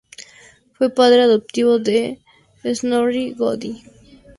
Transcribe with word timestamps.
Fue 0.73 0.89
padre 0.89 1.21
adoptivo 1.21 1.77
de 1.77 2.23
Snorri 2.67 3.33
Goði. 3.33 3.83